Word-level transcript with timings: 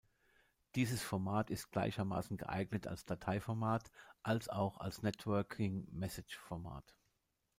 Dieses 0.73 1.03
Format 1.03 1.51
ist 1.51 1.69
gleichermaßen 1.71 2.35
geeignet 2.35 2.87
als 2.87 3.05
Dateiformat 3.05 3.91
als 4.23 4.49
auch 4.49 4.79
als 4.79 5.03
Networking-Message-Format. 5.03 6.95